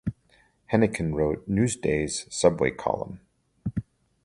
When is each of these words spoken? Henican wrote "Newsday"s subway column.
Henican 0.73 1.13
wrote 1.13 1.47
"Newsday"s 1.47 2.25
subway 2.33 2.71
column. 2.71 3.19